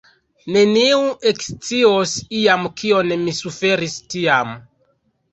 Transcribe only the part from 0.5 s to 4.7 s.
Neniu ekscios iam kion mi suferis tiam.